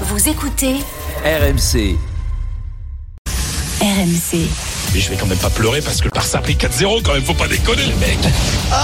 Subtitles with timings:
[0.00, 0.74] Vous écoutez
[1.24, 1.96] RMC.
[3.80, 4.48] RMC.
[4.92, 7.12] Mais je vais quand même pas pleurer parce que le Barça a pris 4-0 quand
[7.14, 8.18] même, faut pas déconner les mecs.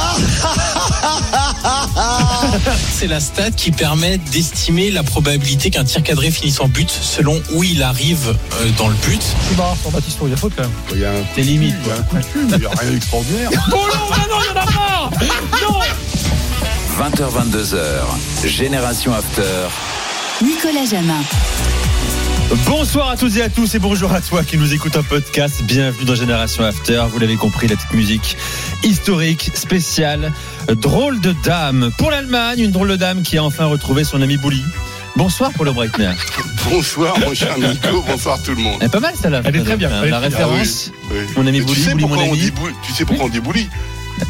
[2.93, 7.41] C'est la stat qui permet d'estimer la probabilité qu'un tir cadré finisse en but selon
[7.53, 9.23] où il arrive euh, dans le but.
[9.49, 10.71] C'est marrant sur Baptiste, il y a faute quand même.
[10.93, 11.75] Il y a un, C'est limite.
[11.83, 13.51] il y a un coup de cul, mais il n'y a rien d'extraordinaire.
[13.73, 15.11] Oh non, non, non, il y en a pas
[15.61, 15.81] Non
[17.01, 18.47] 20h22h.
[18.47, 19.69] Génération After.
[20.43, 21.23] Nicolas Jamin.
[22.67, 25.63] Bonsoir à toutes et à tous et bonjour à toi qui nous écoute en podcast.
[25.65, 27.05] Bienvenue dans Génération After.
[27.11, 28.37] Vous l'avez compris, la petite musique
[28.83, 30.33] historique, spéciale,
[30.69, 31.91] drôle de dame.
[31.99, 34.63] Pour l'Allemagne, une drôle de dame qui a enfin retrouvé son ami Bouli.
[35.15, 36.13] Bonsoir pour le Breitner.
[36.71, 38.79] Bonsoir mon cher Nico, bonsoir tout le monde.
[38.81, 39.43] Elle est pas mal celle-là.
[39.45, 40.91] Elle est très bien, La référence.
[41.11, 41.19] Oui.
[41.37, 42.07] Mon ami Bouli, tu sais Bouli,
[43.05, 43.69] pourquoi on dit bouli?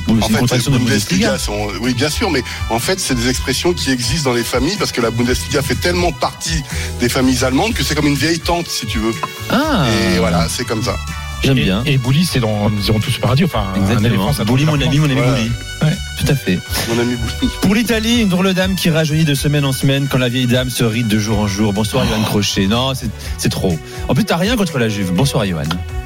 [0.09, 1.39] En fait, Bundesliga.
[1.39, 4.77] sont, oui, bien sûr, mais en fait, c'est des expressions qui existent dans les familles
[4.79, 6.63] parce que la Bundesliga fait tellement partie
[7.01, 9.13] des familles allemandes que c'est comme une vieille tante, si tu veux.
[9.51, 10.97] Ah, Et voilà, c'est comme ça.
[11.43, 11.83] J'aime bien.
[11.87, 13.45] Et Bouli, c'est dans Nous irons tous au paradis.
[13.45, 14.31] Enfin, Exactement.
[14.45, 15.33] Bouli, mon ami, mon ami Voilà.
[15.39, 15.51] Bouli.
[15.83, 15.97] Ouais.
[16.19, 16.59] Tout à fait.
[16.91, 17.51] Mon ami bouli.
[17.63, 20.69] Pour l'Italie, une drôle dame qui rajeunit de semaine en semaine quand la vieille dame
[20.69, 21.73] se ride de jour en jour.
[21.73, 22.67] Bonsoir, Johan Crochet.
[22.67, 23.79] Non, c'est- c'est trop.
[24.09, 25.13] En plus, t'as rien contre la Juve.
[25.15, 25.63] Bonsoir, Johan.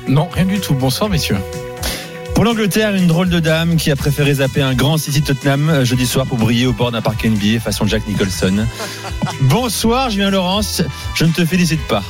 [0.06, 0.74] Non, rien du tout.
[0.74, 1.38] Bonsoir messieurs.
[2.34, 5.84] Pour l'Angleterre, une drôle de dame qui a préféré zapper un grand City Tottenham euh,
[5.84, 8.66] jeudi soir pour briller au bord d'un parc NBA façon Jack Nicholson.
[9.42, 10.82] Bonsoir, Julien Laurence.
[11.14, 12.02] Je ne te félicite pas.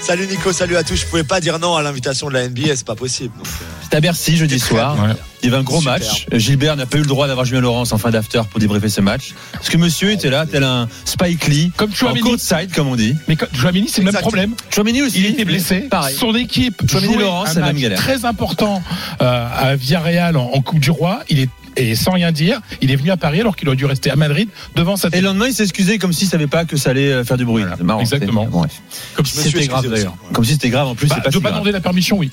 [0.00, 0.96] Salut Nico, salut à tous.
[0.96, 3.36] Je pouvais pas dire non à l'invitation de la NBA, c'est pas possible.
[3.36, 3.46] Donc,
[3.92, 4.96] C'était à Bercy jeudi soir.
[5.04, 5.10] Ouais.
[5.42, 5.92] Il y avait un gros Super.
[5.98, 6.24] match.
[6.32, 9.02] Gilbert n'a pas eu le droit d'avoir Julien Laurence en fin d'after pour débriefer ce
[9.02, 9.34] match.
[9.52, 11.72] Parce que monsieur était là, tel un Spike Lee.
[11.76, 12.20] Comme En Chouameni.
[12.20, 13.14] courtside, comme on dit.
[13.28, 14.54] Mais Chouameni, c'est le même problème.
[14.70, 15.18] Chouameni aussi.
[15.18, 15.80] Il était blessé.
[15.90, 16.16] Pareil.
[16.16, 17.98] Son équipe Chouameni jouait Laurent, c'est la même galère.
[17.98, 18.82] très important
[19.20, 21.20] euh, à Villarreal en, en Coupe du Roi.
[21.28, 23.84] Il est et sans rien dire, il est venu à Paris alors qu'il aurait dû
[23.86, 26.64] rester à Madrid devant sa Et le lendemain, il s'est excusé comme s'il savait pas
[26.64, 27.62] que ça allait euh, faire du bruit.
[27.62, 28.00] Voilà, C'est marrant.
[28.00, 28.44] exactement.
[28.44, 28.72] c'est- bon, bref.
[29.16, 30.16] Comme si c'était grave d'ailleurs.
[30.32, 31.60] Comme si c'était grave en plus, Bah, c'est pas de si pas grave.
[31.60, 32.30] demander la permission, oui.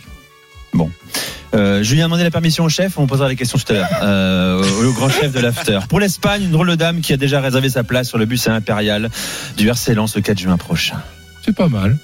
[1.56, 3.90] Euh, Julien a demandé la permission au chef, on posera les questions tout à l'heure.
[4.04, 5.80] Euh, au grand chef de l'after.
[5.90, 8.48] Pour l'Espagne, une drôle de dame qui a déjà réservé sa place sur le bus
[8.48, 9.10] à Impérial
[9.58, 10.98] du RC Lens le 4 juin prochain.
[11.44, 11.98] C'est pas mal.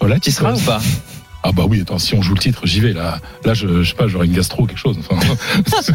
[0.00, 0.80] Voilà, Tu y seras ou pas?
[1.44, 3.18] Ah bah oui, attends, si on joue le titre, j'y vais là.
[3.44, 4.96] Là, je, je sais pas, j'aurai une gastro ou quelque chose.
[5.00, 5.18] Enfin,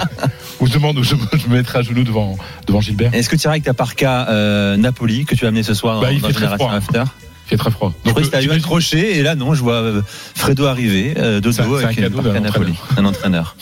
[0.59, 3.13] ou je demande, je, me- je me mettrai à genoux devant devant Gilbert.
[3.13, 6.01] Est-ce que tu iras avec ta parka euh, Napoli que tu as amené ce soir
[6.01, 6.73] Bah, dans, il dans fait très froid.
[6.73, 7.03] After?
[7.47, 7.93] Il fait très froid.
[8.03, 10.01] Je croyais que c'était j'imagine- Crochet et là non, je vois euh,
[10.35, 13.55] Fredo arriver euh, de un- dos un avec cadeau d'un Napoli, un entraîneur.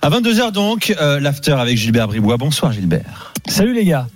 [0.00, 2.36] À 22h donc, euh, l'after avec Gilbert Bribois.
[2.36, 3.32] Bonsoir Gilbert.
[3.48, 4.06] Salut les gars.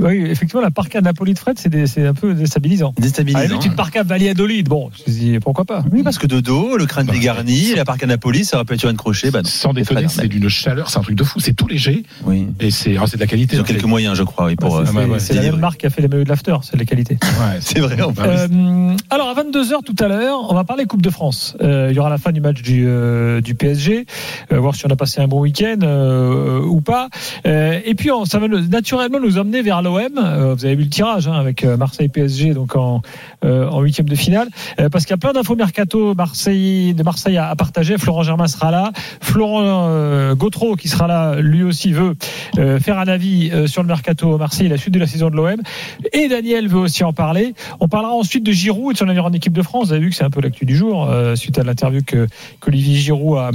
[0.00, 2.92] Oui, effectivement, la parka Napoli de Fred, c'est un peu déstabilisant.
[2.98, 3.42] Déstabilisant.
[3.46, 5.84] limite, une parka Valladolid, bon, je me dis pourquoi pas?
[5.92, 8.74] Oui, parce que de dos, le crâne Bah, dégarni, la parka Napoli, ça aurait pu
[8.74, 9.30] être Johan Crochet.
[9.30, 9.48] Bah non.
[9.48, 11.38] Sans déconner, c'est d'une chaleur, c'est un truc de fou.
[11.40, 12.46] C'est tout léger Oui.
[12.60, 13.56] et c'est ah, c'est de la qualité.
[13.56, 14.74] Ils ont quelques moyens, je crois, oui, pour.
[14.74, 16.28] Ouais, euh, c'est ouais, ouais, c'est la même marque qui a fait les maillots de
[16.28, 17.18] l'after, c'est la qualité.
[17.22, 18.14] Ouais, C'est vrai, en oui.
[18.18, 21.56] Euh, alors à 22h tout à l'heure, on va parler Coupe de France.
[21.62, 24.06] Euh, il y aura la fin du match du, euh, du PSG,
[24.52, 27.08] euh, voir si on a passé un bon week-end euh, ou pas.
[27.46, 30.18] Euh, et puis on- ça va naturellement nous emmener vers l'OM.
[30.18, 33.02] Euh, vous avez vu le tirage hein, avec euh, Marseille PSG donc en
[33.44, 34.48] en huitième de finale,
[34.80, 37.98] Euh, parce qu'il y a plein d'infos mercato Marseille de Marseille à, à partager.
[37.98, 42.14] Florent Germain sera là, Florent euh, Gautreau qui sera là, lui aussi veut
[42.58, 45.36] euh, faire un avis euh, sur le mercato Marseille, la suite de la saison de
[45.36, 45.60] l'OM.
[46.12, 47.54] Et Daniel veut aussi en parler.
[47.80, 49.88] On parlera ensuite de Giroud et de son avenir en équipe de France.
[49.88, 52.26] Vous avez vu que c'est un peu l'actu du jour euh, suite à l'interview que
[52.60, 53.50] qu'Olivier Giroud a,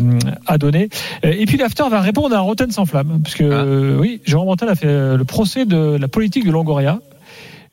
[0.45, 0.89] a donné.
[1.25, 4.47] Euh, Et puis l'after va répondre à Roten sans flamme, parce que euh, oui, Jérôme
[4.47, 6.99] Roten a fait euh, le procès de la politique de Longoria.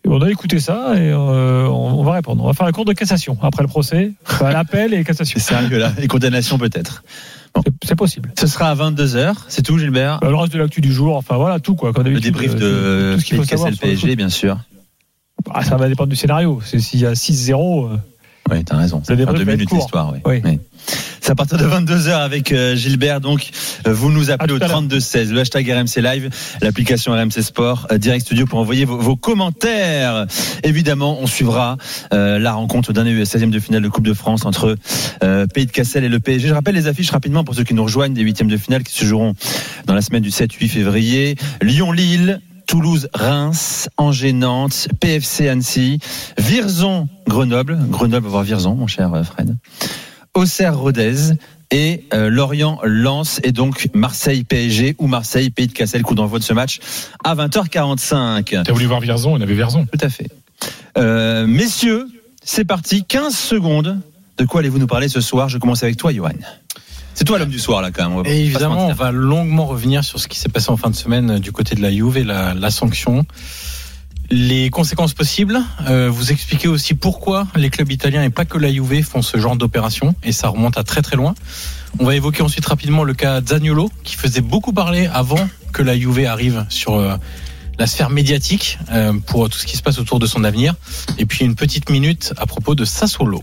[0.06, 2.44] Et on a écouté ça et euh, on, on va répondre.
[2.44, 5.39] On va faire la cour de cassation après le procès, l'appel et cassation.
[5.41, 5.93] C'est sérieux là.
[6.00, 7.03] Et condamnation peut-être.
[7.65, 8.33] C'est- C'est possible.
[8.39, 9.34] Ce sera à 22h.
[9.49, 10.21] C'est tout, Gilbert?
[10.22, 11.93] Euh, Le reste de l'actu du jour, enfin voilà tout quoi.
[11.93, 14.59] Comme Le débrief euh, de tout ce qu'il faut savoir le PSG, bien sûr.
[15.53, 16.61] Ah, ça va dépendre du scénario.
[16.65, 17.97] S'il y a 6-0, euh,
[18.50, 19.03] Oui, t'as raison.
[19.05, 19.71] Ça débrief deux minutes.
[19.73, 19.81] Oui.
[20.25, 20.41] Oui.
[20.44, 20.59] Oui.
[21.26, 23.20] C'est à partir de 22h avec euh, Gilbert.
[23.20, 23.50] Donc,
[23.84, 24.76] euh, vous nous appelez au tout à l'heure.
[24.76, 26.31] 3216, le hashtag RMC Live,
[26.62, 30.26] l'application RMC Sport, euh, Direct Studio pour envoyer vos, vos commentaires.
[30.62, 31.78] Évidemment, on suivra
[32.12, 34.76] euh, la rencontre d'un 16e de finale de Coupe de France entre
[35.25, 36.46] euh, Pays de Cassel et le PSG.
[36.46, 38.96] Je rappelle les affiches rapidement pour ceux qui nous rejoignent des huitièmes de finale qui
[38.96, 39.34] se joueront
[39.87, 41.34] dans la semaine du 7-8 février.
[41.61, 42.40] Lyon-Lille.
[42.69, 46.00] Toulouse, Reims, Angers, Nantes, PFC Annecy,
[46.37, 47.78] Virzon, Grenoble.
[47.90, 49.56] Grenoble va voir Virzon, mon cher Fred.
[50.37, 51.33] Auxerre, Rodez
[51.71, 56.03] et euh, Lorient, Lens et donc Marseille, PSG ou Marseille, Pays de Cassel.
[56.03, 56.79] Coup d'envoi de ce match
[57.25, 58.62] à 20h45.
[58.62, 59.87] T'as voulu voir Vierzon, on avait Vierzon.
[59.87, 60.31] Tout à fait.
[60.99, 62.06] Euh, messieurs,
[62.44, 63.03] c'est parti.
[63.05, 63.99] 15 secondes.
[64.37, 65.49] De quoi allez-vous nous parler ce soir?
[65.49, 66.31] Je commence avec toi, Johan.
[67.15, 68.19] C'est toi l'homme du soir, là, quand même.
[68.19, 70.97] on Et évidemment, on va longuement revenir sur ce qui s'est passé en fin de
[70.97, 73.25] semaine euh, du côté de la Juve et la, la sanction.
[74.31, 78.73] Les conséquences possibles, euh, vous expliquez aussi pourquoi les clubs italiens et pas que la
[78.73, 81.34] Juve font ce genre d'opération et ça remonte à très très loin.
[81.99, 85.96] On va évoquer ensuite rapidement le cas Zaniolo qui faisait beaucoup parler avant que la
[85.96, 87.17] Juve arrive sur euh,
[87.78, 90.75] la sphère médiatique euh, pour tout ce qui se passe autour de son avenir.
[91.19, 93.43] Et puis une petite minute à propos de Sassuolo.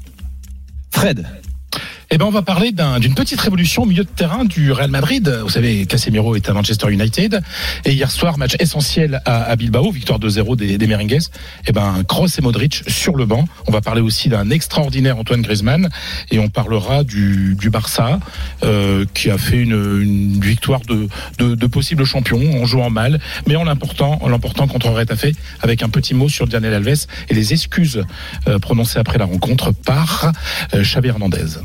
[0.92, 1.26] Fred.
[2.16, 4.92] Eh ben, on va parler d'un- d'une petite révolution au milieu de terrain du Real
[4.92, 5.36] Madrid.
[5.42, 7.42] Vous savez, Casemiro est à Manchester United.
[7.86, 11.22] Et hier soir, match essentiel à, Bilbao, victoire 2-0 des, des Merengues.
[11.68, 13.48] Eh ben, Kroos et Modric sur le banc.
[13.66, 15.90] On va parler aussi d'un extraordinaire Antoine Griezmann.
[16.30, 18.20] Et on parlera du, du Barça,
[18.64, 24.20] euh, qui a fait une, victoire de, possible champion en jouant mal, mais en l'important,
[24.22, 25.32] en l'emportant contre Retafe,
[25.62, 28.04] avec un petit mot sur Daniel Alves et les excuses
[28.48, 30.32] euh, prononcées après la rencontre par
[30.76, 31.58] euh, Hernandez.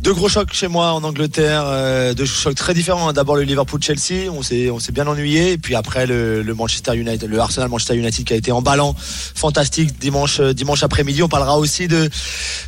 [0.00, 3.14] Deux gros chocs chez moi en Angleterre, euh, deux chocs très différents.
[3.14, 6.94] D'abord le Liverpool-Chelsea, on s'est on s'est bien ennuyé, et puis après le, le Manchester
[6.94, 11.22] United, le Arsenal Manchester United qui a été emballant, fantastique dimanche euh, dimanche après-midi.
[11.22, 12.10] On parlera aussi de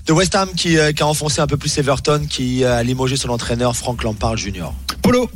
[0.07, 3.17] de West Ham qui, euh, qui a enfoncé un peu plus Everton, qui a limogé
[3.17, 4.71] son entraîneur Frank Lampard Jr.
[5.03, 5.29] Polo.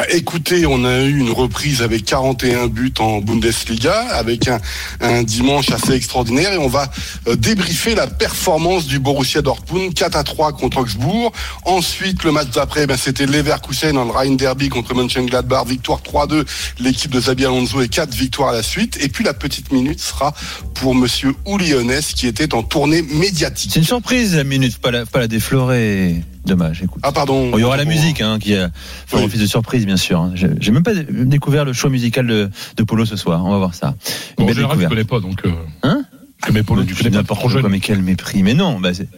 [0.00, 4.58] Bah, écoutez, on a eu une reprise avec 41 buts en Bundesliga, avec un,
[5.02, 6.90] un dimanche assez extraordinaire, et on va
[7.28, 11.32] euh, débriefer la performance du Borussia Dortmund 4 à 3 contre Augsbourg.
[11.66, 16.46] Ensuite, le match d'après, ben, c'était Leverkusen le Rhein Derby contre Mönchengladbach, victoire 3-2,
[16.78, 18.96] l'équipe de Xabi Alonso et 4 victoires à la suite.
[19.02, 20.32] Et puis la petite minute sera
[20.72, 23.72] pour Monsieur Ouliones qui était en tournée médiatique.
[23.74, 26.22] C'est une surprise la minute, pas la, pas la déflorer.
[26.46, 27.00] Dommage, écoute.
[27.02, 27.50] Ah pardon.
[27.50, 28.70] Bon, il y aura la musique hein, qui a
[29.06, 29.24] fait Oui.
[29.24, 30.20] office de surprise, bien sûr.
[30.20, 30.32] hein.
[30.34, 33.44] J'ai même pas dé- découvert le choix musical de, de Polo ce soir.
[33.44, 33.94] On va voir ça.
[34.38, 35.44] Une Bon, en général, je connais pas, donc.
[35.44, 35.50] Euh,
[35.82, 36.02] Hein
[36.42, 37.60] je connais Mais tu connais pas n'importe trop jeune.
[37.60, 38.42] quoi, mais quel mépris.
[38.42, 39.08] Mais non, bah, c'est-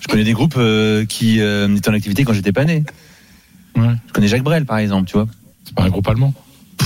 [0.00, 2.84] je connais des groupes euh, qui euh, étaient en activité quand j'étais pas né.
[3.76, 3.88] Ouais.
[4.06, 5.26] Je connais Jacques Brel, par exemple, tu vois.
[5.64, 6.32] C'est pas un groupe allemand.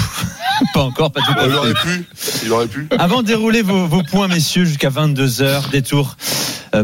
[0.73, 1.56] Pas encore, pas tout à Il fait.
[1.59, 2.05] aurait pu.
[2.47, 2.88] Il aurait pu.
[2.99, 6.17] Avant de dérouler vos, vos points, messieurs, jusqu'à 22h, détour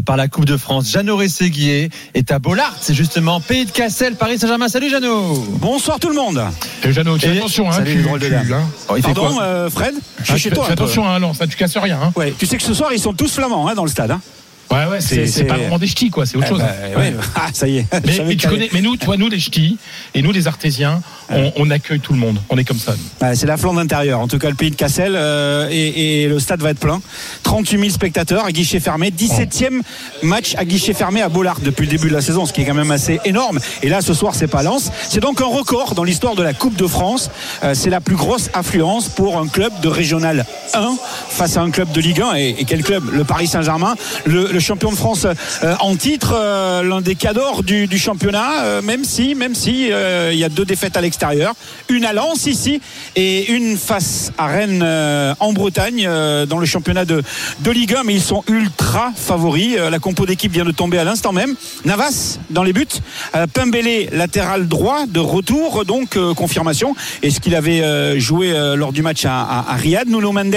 [0.01, 0.89] par la Coupe de France.
[0.91, 4.67] Jeannot Rességuier est à Bollard, c'est justement Pays de Cassel, Paris Saint-Germain.
[4.67, 6.41] Salut Jeannot Bonsoir tout le monde.
[6.83, 7.73] Et Jeannot, tu Et- attention, hein.
[7.73, 8.63] Salut, tu, les drôles de tu- hein.
[8.89, 9.93] Oh, il fait Pardon, quoi euh, Fred?
[10.19, 10.65] Je suis Ah, chez fais- toi.
[10.65, 11.99] Fais attention à un lance, hein, tu casses rien.
[12.03, 12.11] Hein.
[12.15, 14.15] Ouais, tu sais que ce soir ils sont tous flamands hein, dans le stade.
[14.73, 16.59] Ouais, ouais, c'est pas vraiment des ch'tis, quoi, c'est autre Eh chose.
[16.61, 17.13] ben, ouais.
[17.35, 17.85] Ah, ça y est.
[18.27, 19.77] Mais, tu connais, mais nous, toi, nous les ch'tis
[20.13, 22.39] et nous les artésiens, on, on accueille tout le monde.
[22.49, 22.93] On est comme ça.
[23.21, 24.19] Ouais, c'est la flambe d'intérieur.
[24.19, 27.01] En tout cas, le pays de Cassel euh, et, et le stade va être plein.
[27.43, 29.09] 38 000 spectateurs à guichet fermé.
[29.11, 29.81] 17e
[30.21, 32.65] match à guichet fermé à Bollard depuis le début de la saison, ce qui est
[32.65, 33.59] quand même assez énorme.
[33.81, 34.91] Et là, ce soir, c'est pas Lens.
[35.09, 37.29] C'est donc un record dans l'histoire de la Coupe de France.
[37.63, 40.95] Euh, c'est la plus grosse affluence pour un club de régional 1
[41.29, 42.35] face à un club de Ligue 1.
[42.35, 43.03] Et, et quel club?
[43.13, 43.95] Le Paris Saint-Germain,
[44.25, 45.27] le, le champion de France
[45.63, 50.37] euh, en titre, euh, l'un des cadors du, championnat, euh, même si, même si il
[50.37, 51.53] y a deux défaites à l'extérieur,
[51.89, 52.81] une à Lens ici
[53.15, 54.83] et une face à Rennes
[55.39, 56.07] en Bretagne
[56.47, 57.21] dans le championnat de,
[57.59, 59.75] de Ligue 1, mais ils sont ultra favoris.
[59.75, 61.55] La compo d'équipe vient de tomber à l'instant même.
[61.85, 62.87] Navas dans les buts,
[63.53, 66.95] Pembele latéral droit de retour, donc confirmation.
[67.21, 70.55] Et ce qu'il avait joué lors du match à, à, à Nuno Mendes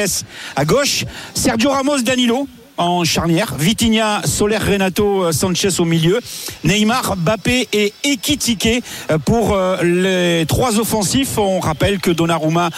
[0.55, 1.05] à gauche,
[1.35, 6.21] Sergio Ramos, Danilo en charnière, Vitinha, Soler, Renato, euh, Sanchez au milieu,
[6.65, 11.39] Neymar, Bappé et Ekitike euh, pour euh, les trois offensifs.
[11.39, 12.71] On rappelle que Donnarumma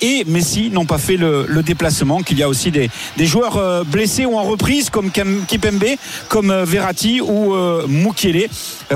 [0.00, 2.88] et Messi n'ont pas fait le, déplacement, qu'il y a aussi des,
[3.18, 5.84] joueurs blessés ou en reprise comme Kipembe,
[6.28, 7.54] comme Verratti ou
[7.88, 8.48] Mukiele.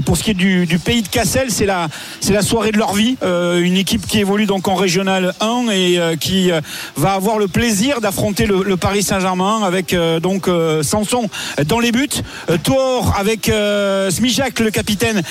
[0.04, 1.88] Pour ce qui est du, pays de Cassel, c'est la,
[2.42, 3.16] soirée de leur vie.
[3.22, 6.50] Une équipe qui évolue donc en régional 1 et qui
[6.96, 9.94] va avoir le plaisir d'affronter le, Paris Saint-Germain avec
[10.30, 11.28] donc euh, Sanson
[11.66, 12.08] dans les buts,
[12.50, 15.22] euh, Thor avec euh, Smijak le capitaine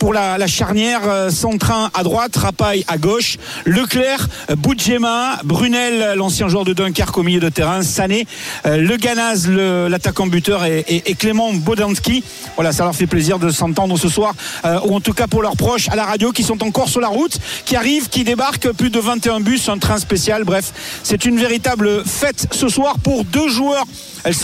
[0.00, 6.72] pour la, charnière, Centrin à droite, Rapaille à gauche, Leclerc, Boudjema, Brunel l'ancien joueur de
[6.72, 8.26] Dunkerque au milieu de terrain, Sané,
[8.64, 12.24] Le Ganaz l'attaquant buteur et, Clément Bodanski.
[12.56, 14.34] Voilà, ça leur fait plaisir de s'entendre ce soir,
[14.84, 17.08] ou en tout cas pour leurs proches à la radio qui sont encore sur la
[17.08, 20.44] route, qui arrivent, qui débarquent, plus de 21 bus, un train spécial.
[20.44, 20.72] Bref,
[21.02, 23.84] c'est une véritable fête ce soir pour deux joueurs.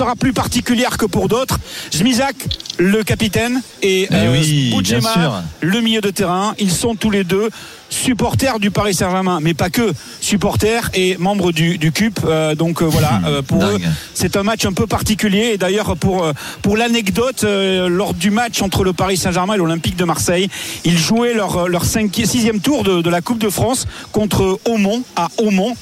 [0.04, 1.58] Sera plus particulière que pour d'autres.
[1.92, 2.36] Zmizak,
[2.78, 5.42] le capitaine, et oui, Boudjema, bien sûr.
[5.62, 6.54] le milieu de terrain.
[6.58, 7.48] Ils sont tous les deux
[7.88, 12.20] supporters du Paris Saint-Germain, mais pas que supporters et membres du, du CUP.
[12.24, 13.82] Euh, donc euh, voilà, Hmm, euh, pour dingue.
[13.82, 15.52] eux, c'est un match un peu particulier.
[15.54, 16.32] Et d'ailleurs, pour, euh,
[16.62, 20.48] pour l'anecdote, euh, lors du match entre le Paris Saint-Germain et l'Olympique de Marseille,
[20.84, 25.28] ils jouaient leur, leur sixième tour de, de la Coupe de France contre Aumont, à
[25.38, 25.74] Aumont.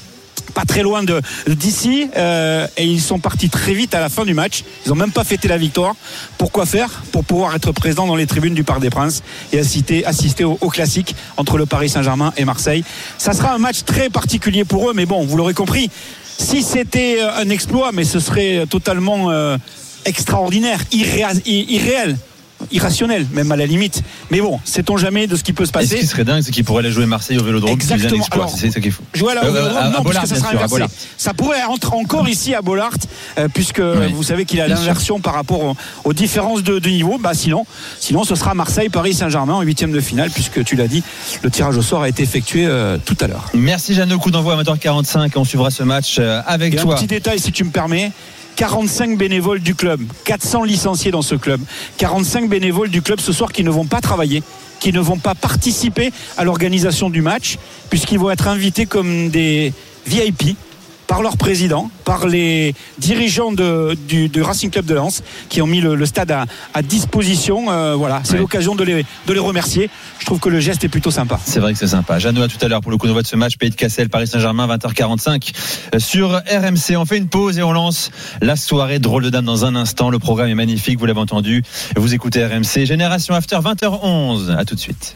[0.53, 1.03] Pas très loin
[1.47, 4.63] d'ici, euh, et ils sont partis très vite à la fin du match.
[4.85, 5.95] Ils ont même pas fêté la victoire.
[6.37, 7.03] Pourquoi faire?
[7.11, 10.55] Pour pouvoir être présent dans les tribunes du Parc des Princes et assister, assister au,
[10.69, 12.83] classique entre le Paris Saint-Germain et Marseille.
[13.17, 15.89] Ça sera un match très particulier pour eux, mais bon, vous l'aurez compris.
[16.37, 19.57] Si c'était euh, un exploit, mais ce serait totalement euh,
[20.05, 22.17] extraordinaire, irréel,
[22.71, 24.01] irrationnel, même à la limite.
[24.31, 26.41] Mais bon, sait-on jamais de ce qui peut se Et ce passer qui serait dingue,
[26.43, 27.71] c'est qu'ils pourraient aller jouer Marseille au Vélodrome.
[27.73, 28.47] Exactement.
[28.47, 29.03] C'est ça qu'il faut.
[29.13, 30.61] Jouer à la- Euh, au Vélodrome, à- à non, Bollard, parce que ça sera sûr,
[30.61, 30.93] à inversé.
[31.17, 32.93] Ça pourrait rentrer encore ici à Bollard,
[33.37, 37.17] euh, puisque vous savez qu'il a l'inversion par rapport aux, aux différences de, de niveau.
[37.19, 37.65] Bah sinon,
[37.99, 41.03] sinon ce sera Marseille, Paris Saint-Germain en huitième de finale, puisque tu l'as dit,
[41.41, 43.49] le tirage au sort a été effectué euh, tout à l'heure.
[43.53, 45.31] Merci Jeannot, coup d'envoi amateur 45.
[45.35, 46.95] On suivra ce match avec Et un toi.
[46.95, 48.11] petit détail, si tu me permets.
[48.55, 51.61] 45 bénévoles du club, 400 licenciés dans ce club,
[51.97, 54.43] 45 bénévoles du club ce soir qui ne vont pas travailler,
[54.79, 57.57] qui ne vont pas participer à l'organisation du match,
[57.89, 59.73] puisqu'ils vont être invités comme des
[60.05, 60.55] VIP
[61.13, 65.67] par leur président, par les dirigeants de, du, de Racing Club de Lens, qui ont
[65.67, 67.69] mis le, le stade à, à disposition.
[67.69, 68.39] Euh, voilà, c'est Ouais.
[68.39, 69.91] l'occasion de les, de les remercier.
[70.19, 71.39] Je trouve que le geste est plutôt sympa.
[71.45, 72.17] C'est vrai que c'est sympa.
[72.17, 73.57] Jeannot, à tout à l'heure pour le coup de ce match.
[73.57, 75.51] Pays de Cassel, Paris Saint-Germain, 20h45
[75.93, 76.97] euh, sur RMC.
[76.97, 78.09] On fait une pause et on lance
[78.41, 80.09] la soirée drôle de dame dans un instant.
[80.09, 81.61] Le programme est magnifique, vous l'avez entendu.
[81.95, 82.85] Vous écoutez RMC.
[82.87, 84.49] Génération After, 20h11.
[84.57, 85.11] À tout de suite.